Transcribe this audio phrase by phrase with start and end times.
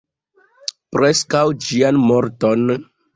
[0.95, 2.65] Preskaŭ ĝian morton.